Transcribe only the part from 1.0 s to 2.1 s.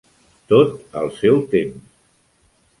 al seu temps.